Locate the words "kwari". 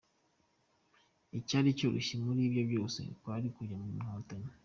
3.19-3.45